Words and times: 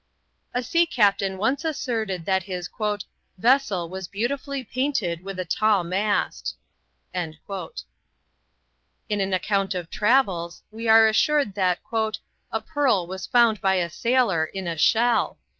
A 0.55 0.63
sea 0.63 0.87
captain 0.87 1.37
once 1.37 1.63
asserted 1.63 2.25
that 2.25 2.41
his 2.41 2.67
"vessel 3.37 3.87
was 3.87 4.07
beautifully 4.07 4.63
painted 4.63 5.23
with 5.23 5.37
a 5.39 5.45
tall 5.45 5.83
mast." 5.83 6.55
In 7.13 7.33
an 9.11 9.31
account 9.35 9.75
of 9.75 9.91
travels 9.91 10.63
we 10.71 10.87
are 10.87 11.07
assured 11.07 11.53
that 11.53 11.81
"a 12.51 12.61
pearl 12.61 13.05
was 13.05 13.27
found 13.27 13.61
by 13.61 13.75
a 13.75 13.91
sailor 13.91 14.43
in 14.43 14.65
a 14.67 14.75
shell." 14.75 15.37